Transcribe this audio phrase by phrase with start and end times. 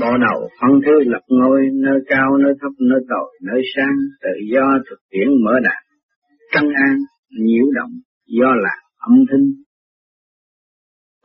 [0.00, 4.34] Bộ đầu phân thứ lập ngôi, nơi cao, nơi thấp, nơi tội, nơi sang, tự
[4.52, 5.82] do thực tiễn mở đạt,
[6.52, 6.96] trăng an,
[7.30, 7.90] nhiễu động,
[8.26, 9.46] do là âm thanh.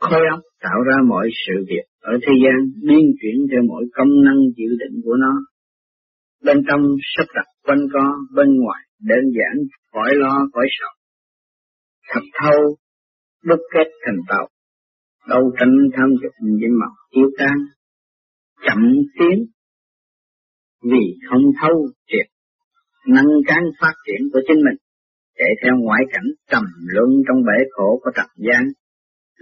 [0.00, 4.24] Khối óc tạo ra mọi sự việc ở thế gian, biến chuyển theo mọi công
[4.24, 5.32] năng dự định của nó.
[6.44, 6.82] Bên trong
[7.16, 8.04] sắp đặt quanh co,
[8.34, 9.54] bên ngoài đơn giản,
[9.92, 10.90] khỏi lo, khỏi sợ.
[12.12, 12.76] Thật thâu,
[13.44, 14.48] đúc kết thành tàu,
[15.28, 17.56] đấu tranh tham dục với màu tiêu tan,
[18.66, 18.78] chậm
[19.18, 19.46] tiến.
[20.90, 22.26] Vì không thâu triệt
[23.06, 24.78] nâng cán phát triển của chính mình,
[25.38, 28.62] chạy theo ngoại cảnh trầm luân trong bể khổ của trần gian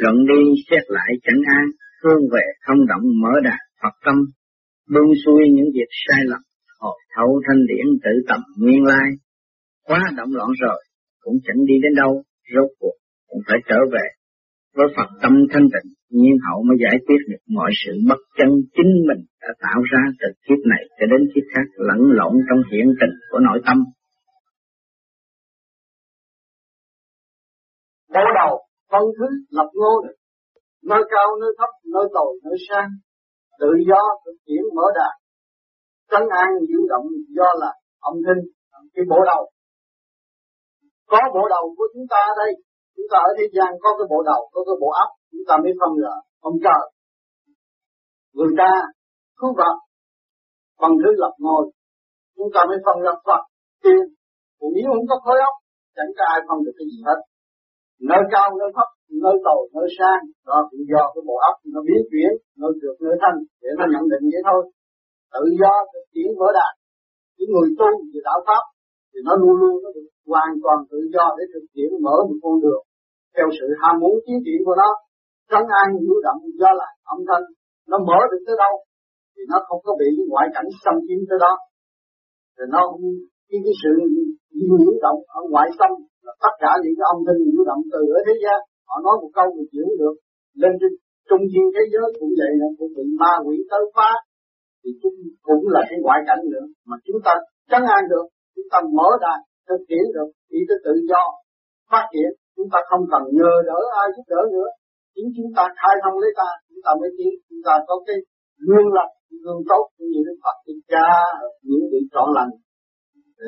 [0.02, 1.64] luận đi xét lại chẳng an
[2.02, 4.16] hướng về không động mở đạt Phật tâm,
[4.92, 6.42] buông xuôi những việc sai lầm
[6.80, 9.08] hồi thấu thanh điển tự tầm nguyên lai.
[9.82, 10.80] Quá động loạn rồi,
[11.20, 12.12] cũng chẳng đi đến đâu,
[12.54, 12.96] rốt cuộc
[13.28, 14.06] cũng phải trở về
[14.76, 15.88] với Phật tâm thanh tịnh,
[16.18, 20.02] nhiên hậu mới giải quyết được mọi sự bất chân chính mình đã tạo ra
[20.20, 23.78] từ kiếp này cho đến kiếp khác lẫn lộn trong hiện tình của nội tâm.
[28.14, 28.52] Bộ đầu,
[28.90, 30.00] phân thứ, lập ngôn,
[30.90, 32.90] nơi cao, nơi thấp, nơi tồi, nơi sang,
[33.60, 35.14] tự do, thực hiện mở đạt,
[36.10, 37.06] trấn an, diệu động
[37.36, 38.42] do là âm thanh,
[38.94, 39.42] cái bộ đầu.
[41.10, 42.52] Có bộ đầu của chúng ta đây,
[43.00, 45.54] chúng ta ở thế gian có cái bộ đầu, có cái bộ óc, chúng ta
[45.62, 46.14] mới phân là
[46.48, 46.82] ông trời.
[48.36, 48.70] Người ta
[49.38, 49.76] cứu vật
[50.80, 51.64] bằng thứ lập ngôi.
[52.36, 53.42] Chúng ta mới phân ra Phật,
[53.82, 54.02] tiên.
[54.58, 55.54] Còn nếu không có khối óc,
[55.96, 57.18] chẳng có ai phân được cái gì hết.
[58.10, 58.88] Nơi cao, nơi thấp,
[59.24, 62.96] nơi tồi, nơi sang, đó cũng do cái bộ óc nó biến chuyển nơi trượt
[63.04, 64.60] nơi thanh, để nó nhận định vậy thôi.
[65.34, 66.72] Tự do thực chuyển mở đạt
[67.36, 68.62] những người tu về đạo pháp,
[69.10, 72.38] thì nó luôn luôn nó được hoàn toàn tự do để thực hiện mở một
[72.42, 72.82] con đường
[73.34, 74.88] theo sự ham muốn chính trị của nó
[75.50, 77.44] trấn an nhiễu động do là âm thanh
[77.90, 78.74] nó mở được tới đâu
[79.34, 81.52] thì nó không có bị ngoại cảnh xâm chiếm tới đó.
[82.56, 82.82] Rồi nó
[83.48, 83.92] cái, cái sự
[84.58, 85.90] nhiễu động ở ngoại xâm
[86.26, 89.14] là tất cả những cái âm thanh nhiễu động từ ở thế gian họ nói
[89.22, 90.14] một câu thì chuyển được.
[90.62, 90.92] Lên trên
[91.28, 94.10] trung thiên thế giới cũng vậy là cũng bị ma quỷ tới phá
[94.80, 95.16] thì cũng
[95.48, 96.66] cũng là cái ngoại cảnh nữa.
[96.88, 97.32] Mà chúng ta
[97.70, 99.34] trấn an được chúng ta mở ra
[99.68, 101.22] thực hiện được thì tới tự do
[101.90, 104.68] phát triển chúng ta không cần nhờ đỡ ai giúp đỡ nữa.
[105.14, 108.18] Chính chúng ta khai thông lấy ta, chúng ta mới tiến, chúng ta có cái
[108.68, 109.10] lương lập
[109.44, 110.56] lương tốt như đức Phật.
[110.64, 111.08] Thích Ca
[111.68, 112.52] những vị trọn lành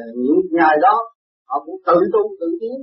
[0.00, 0.94] à, những ngày đó,
[1.48, 2.76] họ cũng tự tu, tự tiến.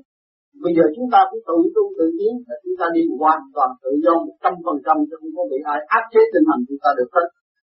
[0.63, 3.69] Bây giờ chúng ta cũng tự tu, tự tiến, là chúng ta đi hoàn toàn
[3.84, 6.59] tự do, một trăm phần trăm, chứ không có bị ai áp chế tinh thần
[6.68, 7.28] chúng ta được hết.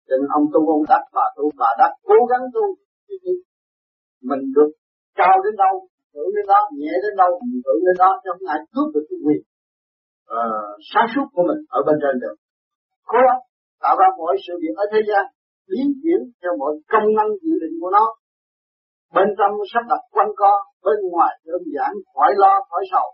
[0.06, 2.64] Cho nên ông tu, ông đắc, bà tu, bà đắc, cố gắng tu.
[4.28, 4.70] Mình được
[5.20, 5.74] cao đến đâu
[6.14, 9.04] thử đến đó nhẹ đến đâu mình thử đến đó chứ không ai cướp được
[9.08, 9.40] cái quyền
[10.38, 12.36] uh, sáng suốt của mình ở bên trên được.
[13.10, 13.24] Cố
[13.82, 15.24] tạo ra mọi sự việc ở thế gian
[15.70, 18.04] biến chuyển theo mọi công năng dự định của nó.
[19.16, 20.52] Bên trong sắp đặt quanh co
[20.84, 23.06] bên ngoài đơn giản khỏi lo khỏi sầu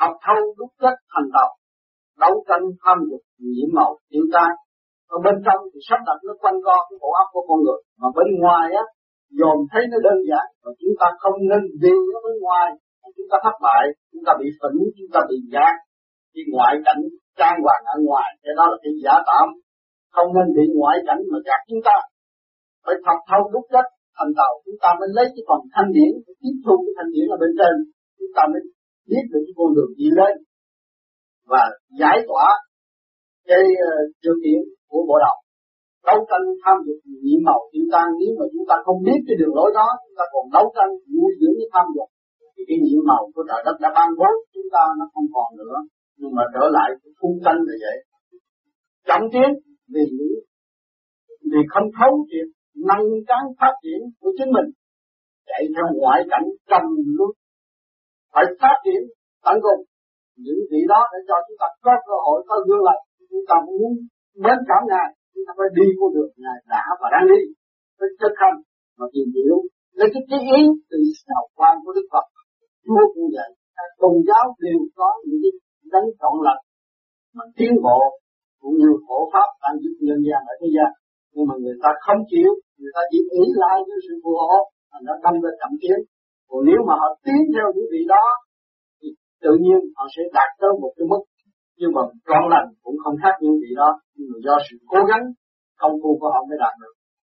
[0.00, 1.50] học thâu đúc kết thành đạo
[2.22, 4.50] đấu tranh tham dục nhiễm màu tiêu tai,
[5.14, 7.80] ở bên trong thì sắp đặt nó quanh co cái bộ óc của con người
[8.00, 8.84] mà bên ngoài á
[9.40, 12.68] dồn thấy nó đơn giản và chúng ta không nên vì nó bên ngoài
[13.16, 15.74] chúng ta thất bại chúng ta bị phẫn chúng ta bị giác
[16.32, 17.02] khi ngoại cảnh
[17.38, 19.46] trang hoàng ở ngoài cái đó là cái giả tạm.
[20.14, 21.96] Không nên bị ngoại cảnh mà gạt chúng ta.
[22.84, 26.12] Phải thật thâu đúc chất thành tàu chúng ta mới lấy cái phần thanh điển
[26.40, 27.74] tiếp thu cái thanh điển ở bên trên.
[28.18, 28.62] Chúng ta mới
[29.10, 30.34] biết được cái con đường đi lên.
[31.50, 31.62] Và
[32.00, 32.46] giải tỏa
[33.48, 34.60] cái ờ, uh, điều kiện
[34.90, 35.36] của bộ đầu
[36.08, 37.60] đấu tranh tham dục nhiễm màu.
[37.74, 40.44] Chúng ta nếu mà chúng ta không biết cái đường lối đó, chúng ta còn
[40.56, 42.08] đấu tranh nuôi dưỡng cái tham dục.
[42.54, 45.48] Thì cái nhiễm màu của trời đất đã ban bố, chúng ta nó không còn
[45.60, 45.76] nữa.
[46.20, 47.96] Nhưng mà trở lại cái phun tranh là vậy.
[49.08, 49.48] Chậm tiến,
[49.92, 50.34] vì những
[51.50, 52.48] vì không thấu triệt
[52.88, 54.68] nâng cán phát triển của chính mình,
[55.48, 56.84] chạy theo ngoại cảnh trầm
[57.18, 57.30] luôn
[58.32, 59.02] phải phát triển,
[59.44, 59.82] tận cùng.
[60.44, 63.02] Những vị đó để cho chúng ta có cơ hội, có gương lành.
[63.30, 63.92] Chúng ta muốn
[64.44, 67.40] đến cảm ngài chúng ta phải đi con đường ngài đã và đang đi.
[67.98, 68.56] Phải chân không
[68.98, 69.56] mà tìm hiểu.
[69.98, 70.98] Lấy cái trí ý từ
[71.28, 72.26] hào quan của đức phật.
[72.84, 73.50] Chúa cũng vậy.
[73.76, 75.52] Các tôn giáo đều có những cái
[75.92, 76.62] đánh trọn lành.
[77.36, 78.00] Mà tiến bộ
[78.60, 80.90] cũng như hộ pháp đang giúp nhân gian ở thế gian.
[81.32, 82.50] Nhưng mà người ta không chịu.
[82.78, 84.56] Người ta chỉ ý lại với sự phù hộ
[84.90, 85.98] mà nó đâm ra chậm tiến
[86.48, 88.24] còn nếu mà họ tiến theo những vị đó,
[88.98, 89.08] thì
[89.44, 91.22] tự nhiên họ sẽ đạt tới một cái mức
[91.78, 93.90] nhưng mà trọn lành cũng không khác những vị đó.
[94.16, 95.24] Nhưng mà do sự cố gắng,
[95.80, 96.94] công phu của họ mới đạt được.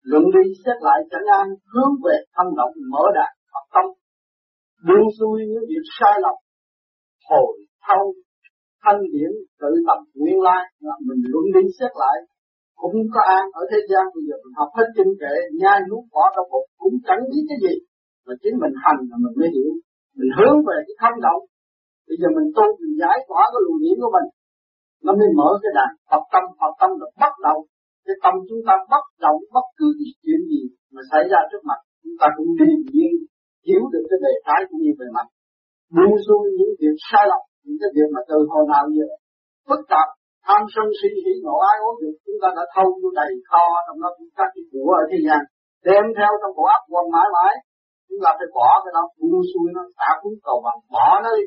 [0.10, 3.86] Luận đi xét lại chẳng an, hướng về thâm động mở đạt Phật tâm
[4.86, 6.36] buông xuôi những việc sai lầm,
[7.30, 7.54] hồi
[7.86, 8.04] thâu,
[8.84, 10.64] thanh điển, tự tập nguyên lai.
[11.08, 12.18] Mình luận đi xét lại,
[12.82, 14.04] cũng có an ở thế gian.
[14.16, 17.44] Bây giờ mình học hết kinh kệ, nhai nuốt bỏ trong bụng, cũng chẳng biết
[17.50, 17.76] cái gì.
[18.26, 19.72] Mà chính mình hành là mình mới hiểu.
[20.18, 21.44] Mình hướng về cái không động
[22.08, 24.28] bây giờ mình tu, mình giải tỏa cái luồng điển của mình.
[25.06, 26.44] Nó mới mở cái đàn Phật tâm.
[26.60, 27.58] Phật tâm là bắt đầu
[28.06, 30.62] cái tâm chúng ta bắt đầu bất cứ cái chuyện gì
[30.94, 33.14] mà xảy ra trước mặt, chúng ta cũng điềm nhiên
[33.68, 35.28] hiểu được cái đề thái cũng như bề mặt.
[35.96, 39.08] Buông xuống những việc sai lầm, những cái việc mà từ hồi nào giờ
[39.68, 40.08] phức tạp,
[40.48, 43.66] tham sân si, hỉ nộ ái ố dục chúng ta đã thâu vô đầy kho
[43.86, 45.42] trong đó cũng các cái của ở thế gian.
[45.88, 47.54] Đem theo trong bộ óc quần mãi mãi,
[48.08, 51.30] chúng ta phải bỏ cái đó, buông xuôi nó xả cuốn cầu bằng bỏ nó
[51.38, 51.46] đi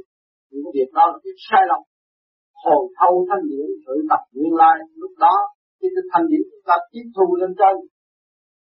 [0.55, 1.81] những việc đó là việc sai lầm.
[2.65, 5.35] Hồi thâu thanh điển tự tập nguyên lai, lúc đó
[5.79, 7.75] khi cái thanh điển chúng ta tiếp thu lên trên.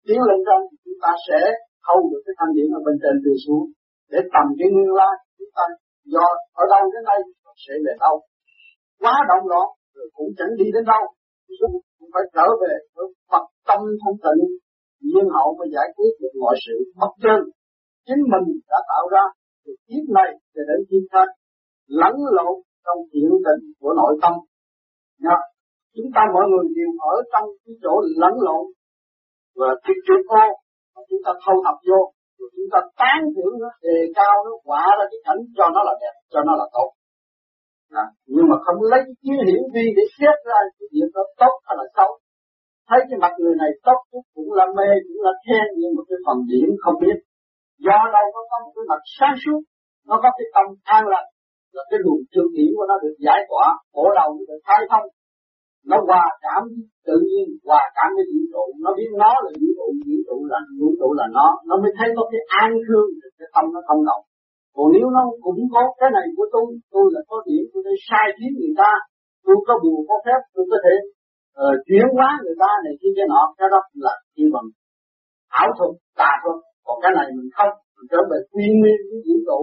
[0.06, 1.40] Tiến lên trên chúng ta sẽ
[1.86, 3.66] thâu được cái thanh điển ở bên trên từ xuống.
[4.12, 5.66] Để tầm cái nguyên lai, chúng ta
[6.14, 6.26] do
[6.62, 7.20] ở đâu đến đây
[7.64, 8.16] sẽ về đâu.
[9.02, 11.04] Quá động loạn, rồi cũng chẳng đi đến đâu.
[11.98, 14.42] Cũng phải trở về với Phật tâm thanh tịnh
[15.10, 17.40] nhiên hậu mới giải quyết được mọi sự bất chân.
[18.08, 19.24] Chính mình đã tạo ra
[19.64, 21.28] từ kiếp này cho đến kiếp khác
[21.88, 22.56] lẫn lộn
[22.86, 24.34] trong hiện tình của nội tâm.
[25.24, 25.38] Nha.
[25.96, 28.66] chúng ta mọi người đều ở trong cái chỗ lẫn lộn
[29.60, 30.46] và cái chuyện ô
[31.10, 32.02] chúng ta thâu thập vô
[32.38, 35.82] rồi chúng ta tán thưởng nó đề cao nó quả ra cái cảnh cho nó
[35.88, 36.90] là đẹp cho nó là tốt.
[38.04, 41.56] À, nhưng mà không lấy cái hiển vi để xét ra cái việc nó tốt
[41.66, 42.10] hay là xấu.
[42.90, 44.00] Thấy cái mặt người này tốt
[44.36, 47.18] cũng là mê cũng là khen nhưng mà cái phần điểm không biết.
[47.86, 49.60] Do đâu nó có một cái mặt sáng suốt
[50.08, 50.66] nó có cái tâm
[50.96, 51.28] an lành
[51.76, 54.82] là cái luồng trường điểm của nó được giải tỏa khổ đầu nó được khai
[54.92, 55.08] thông.
[55.90, 56.64] Nó hòa cảm
[57.08, 58.64] tự nhiên hòa cảm với vũ trụ.
[58.84, 61.48] Nó biết nó là vũ trụ vũ trụ là vũ trụ là nó.
[61.68, 63.08] Nó mới thấy có cái an thương
[63.40, 64.24] cái tâm nó không động
[64.76, 67.98] còn nếu nó cũng có cái này của tôi tôi là có điểm tôi đây
[68.08, 68.92] sai khiến người ta
[69.46, 70.96] tôi có buồn có phép tôi có thể
[71.64, 74.68] uh, chuyển hóa người ta này kia cái nọ cái đó là chỉ bằng
[75.62, 76.58] ảo thuật tà thuật.
[76.86, 79.60] Còn cái này mình không mình trở về quy nguyên với vũ trụ.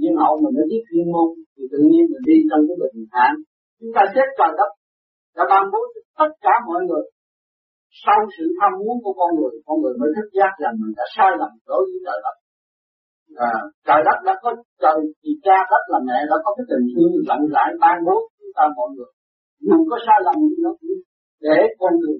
[0.00, 1.28] Nhưng hậu mình mới biết chuyên môn
[1.72, 3.32] tự nhiên mình đi trong cái bình thản
[3.78, 4.70] chúng ta xét trời đất
[5.36, 5.80] đã ban bố
[6.20, 7.04] tất cả mọi người.
[8.02, 11.04] Sau sự tham muốn của con người con người mới thức giác rằng mình đã
[11.14, 12.36] sai lầm đối với trời đất.
[13.50, 13.54] À,
[13.86, 14.50] trời đất đã có
[14.82, 18.16] trời thì cha đất là mẹ đã có cái tình thương rộng rãi ban bố
[18.38, 19.12] chúng ta mọi người.
[19.66, 20.96] Dù có sai lầm gì nó cũng
[21.46, 22.18] để con người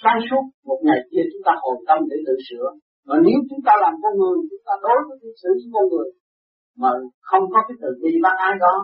[0.00, 2.68] sáng suốt một ngày kia chúng ta hồi tâm để tự sửa.
[3.08, 6.08] Mà nếu chúng ta làm con người chúng ta đối với sự với con người
[6.82, 6.90] mà
[7.28, 8.74] không có cái từ bi bác ái đó,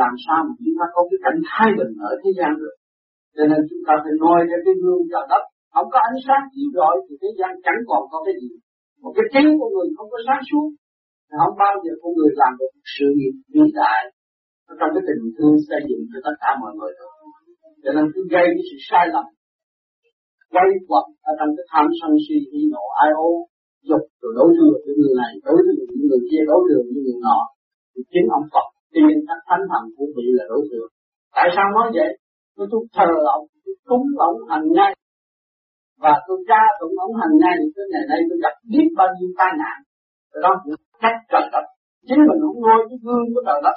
[0.00, 2.74] làm sao mà chúng ta có cái cảnh thái bình ở thế gian được?
[3.36, 5.42] Cho nên chúng ta phải noi theo cái gương trời đất.
[5.74, 8.50] Không có ánh sáng chiếu rọi thì thế gian chẳng còn có cái gì.
[9.02, 10.66] Một cái trí của người không có sáng suốt.
[11.26, 14.00] Thì không bao giờ con người làm được sự nghiệp vĩ đại
[14.80, 17.10] trong cái tình thương xây dựng cho tất cả mọi người được
[17.84, 19.26] cho nên cứ gây cái sự sai lầm.
[20.52, 23.30] Quay quẩn ở trong cái tham sân si, hỉ nộ, ai ô
[23.88, 27.00] dục, rồi đối thương với người này, đối thừa những người kia, đối thương với
[27.04, 27.38] người nọ,
[27.92, 30.90] thì chính ông Phật tiên các thánh thần cũng bị là đối thương
[31.36, 32.10] tại sao nói vậy?
[32.56, 34.92] Tôi tôi thờ ông, tôi cúng ông hàng ngày.
[36.02, 39.30] Và tôi ca tụng ông hàng ngày cái ngày nay tôi gặp biết bao nhiêu
[39.38, 39.76] tai nạn.
[40.32, 41.64] Rồi đó cũng trách trời đất.
[42.08, 43.76] Chính mình cũng ngôi cái gương của trời đất.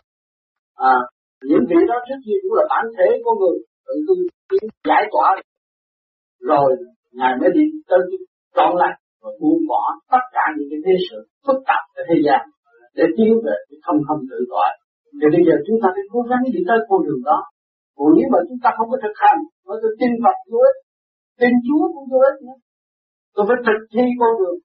[0.92, 0.96] À
[1.50, 3.58] những vị đó trước kia cũng là bản thể của người.
[3.86, 4.18] Tự tôi
[4.90, 5.30] giải tỏa.
[6.50, 6.70] Rồi,
[7.12, 8.00] ngài mới đi tới
[8.56, 8.94] trọn lại
[10.86, 12.42] thế sự phức tạp của thế gian
[12.98, 14.74] để tiến về cái không không tự tại
[15.20, 17.40] thì bây giờ chúng ta phải cố gắng đi tới con đường đó.
[17.98, 20.80] Còn nếu mà chúng ta không có thực hành nó tôi tin Phật vô ích,
[21.40, 22.58] tin Chúa cũng vô ích nữa
[23.34, 24.58] tôi phải thực thi con đường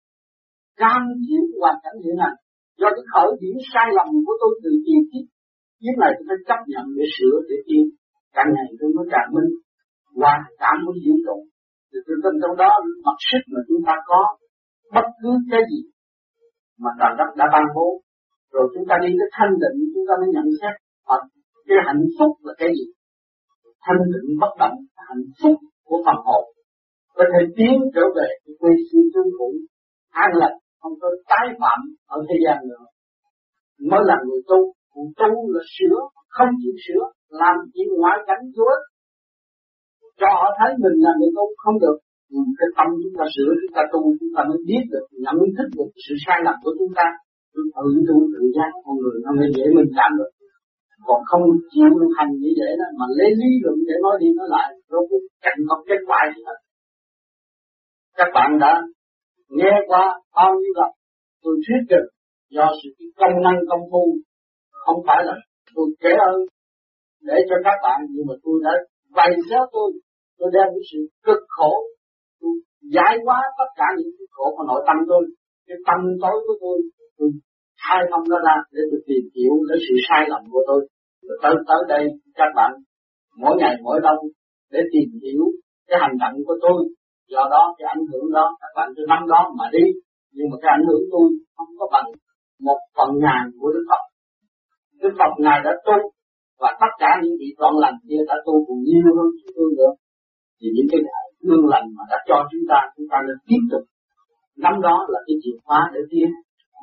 [0.83, 2.37] cam chịu hoàn cảnh hiện hành.
[2.81, 5.27] Do cái khởi điểm sai lầm của tôi từ tiền kiếp
[5.81, 7.85] kiếp này tôi phải chấp nhận để sửa, để tiến.
[8.37, 9.51] Càng ngày tôi mới càng minh
[10.21, 11.37] hoàn cảm với vũ trụ
[11.91, 12.71] thì tôi tin trong đó
[13.07, 14.21] mặc sức mà chúng ta có,
[14.95, 15.81] bất cứ cái gì
[16.83, 17.87] mà trời đất đã ban bố.
[18.55, 20.75] Rồi chúng ta đi tới thanh định, chúng ta mới nhận xét
[21.09, 21.17] và
[21.69, 22.87] cái hạnh phúc là cái gì?
[23.85, 24.77] Thanh định bất động,
[25.09, 25.57] hạnh phúc
[25.89, 26.45] của phần hồn.
[27.17, 29.49] Có thể tiến trở về cái sư xưa tương cũ,
[30.25, 31.79] an lành không có tái phạm
[32.17, 32.85] ở thế gian nữa.
[33.91, 34.61] Mới là người tu
[34.95, 35.99] người tu là sửa,
[36.37, 37.03] không chịu sửa,
[37.41, 38.75] làm chuyện ngoại cảnh chúa
[40.21, 41.99] cho họ thấy mình là người tu không được
[42.59, 45.69] cái tâm chúng ta sửa, chúng ta tu, chúng ta mới biết được, nhận thức
[45.77, 47.07] được sự sai lầm của chúng ta.
[47.55, 47.63] Tự
[48.09, 50.31] tu tự giác con người, nó mới dễ mình làm được.
[51.07, 54.49] Còn không chịu hành như vậy đó, mà lấy lý luận để nói đi nói
[54.55, 56.59] lại rốt cuộc chẳng có kết quả gì hết.
[58.19, 58.73] Các bạn đã
[59.59, 60.05] nghe qua
[60.37, 60.91] bao nhiêu lần,
[61.43, 62.09] tôi thuyết trình,
[62.57, 62.89] do sự
[63.21, 64.05] công năng công phu,
[64.85, 65.37] không phải là
[65.75, 66.39] tôi kể ơn
[67.29, 68.73] để cho các bạn, nhưng mà tôi đã
[69.17, 69.89] bày xéo tôi
[70.39, 71.73] tôi đem cái sự cực khổ
[72.97, 75.23] giải hóa tất cả những cái khổ của nội tâm tôi.
[75.69, 76.77] Cái tâm tối của tôi
[77.19, 77.29] tôi
[77.83, 80.81] khai thông nó ra để tôi tìm hiểu lấy sự sai lầm của tôi.
[81.27, 82.05] Rồi tới tới đây,
[82.39, 82.71] các bạn,
[83.43, 84.21] mỗi ngày, mỗi đông
[84.73, 85.43] để tìm hiểu
[85.89, 86.79] cái hành động của tôi.
[87.33, 89.85] Do đó, cái ảnh hưởng đó, các bạn cứ nắm đó mà đi.
[90.35, 91.27] Nhưng mà cái ảnh hưởng tôi
[91.57, 92.09] không có bằng
[92.67, 94.03] một phần ngàn của Đức Phật.
[95.03, 95.99] Đức Phật ngài đã tu
[96.61, 99.69] và tất cả những vị toàn lành kia đã tu cũng nhiều hơn chúng tôi
[99.79, 99.93] nữa.
[100.59, 103.63] Thì những cái đại lương lành mà đã cho chúng ta chúng ta nên tiếp
[103.71, 103.85] tục.
[104.65, 106.29] Nắm đó là cái chìa khóa để tiến.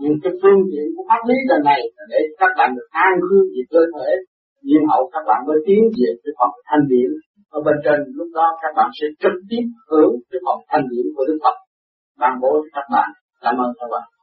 [0.02, 3.14] Những cái phương tiện của pháp lý lần này là để các bạn được an
[3.30, 4.10] cư về cơ thể.
[4.66, 7.10] Nhiên hậu các bạn mới tiến về cái phần thanh điển.
[7.58, 11.06] Ở bên trên lúc đó các bạn sẽ trực tiếp hướng cái phần thanh điển
[11.16, 11.58] của Đức Phật.
[12.22, 13.10] Ban bố cho các bạn.
[13.44, 14.15] Cảm ơn các bạn.